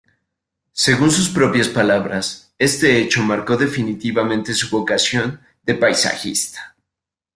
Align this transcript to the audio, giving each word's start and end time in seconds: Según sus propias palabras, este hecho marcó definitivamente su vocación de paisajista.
Según 0.73 1.11
sus 1.11 1.29
propias 1.29 1.67
palabras, 1.69 2.55
este 2.57 2.97
hecho 2.97 3.21
marcó 3.21 3.55
definitivamente 3.55 4.55
su 4.55 4.67
vocación 4.75 5.39
de 5.61 5.75
paisajista. 5.75 6.75